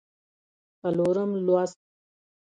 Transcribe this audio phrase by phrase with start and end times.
[0.79, 1.79] څلورم لوست